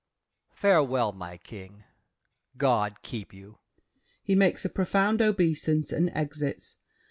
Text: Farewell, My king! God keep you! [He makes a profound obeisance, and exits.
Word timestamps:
Farewell, 0.55 1.11
My 1.11 1.37
king! 1.37 1.83
God 2.57 3.03
keep 3.03 3.35
you! 3.35 3.59
[He 4.23 4.33
makes 4.33 4.65
a 4.65 4.69
profound 4.69 5.21
obeisance, 5.21 5.91
and 5.91 6.09
exits. 6.15 6.77